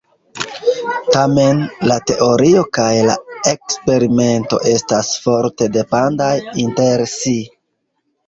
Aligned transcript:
Tamen, 1.15 1.59
la 1.91 1.97
teorio 2.11 2.63
kaj 2.77 2.87
la 3.09 3.17
eksperimento 3.51 4.61
estas 4.71 5.11
forte 5.27 5.67
dependaj 5.77 6.33
inter 6.65 7.05
si. 7.15 7.37